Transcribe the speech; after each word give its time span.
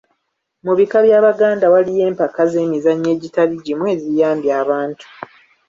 Mu 0.65 0.73
Bika 0.77 0.97
by'Abaganda 1.05 1.65
waliyo 1.73 2.01
empaka 2.09 2.41
z'emizannyo 2.51 3.09
egitali 3.15 3.55
gimu 3.65 3.85
eziyambye 3.95 4.51
abantu. 4.63 5.03